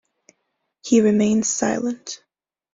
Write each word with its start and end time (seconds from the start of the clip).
He 0.83 0.99
remains 1.01 1.47
silent. 1.47 2.23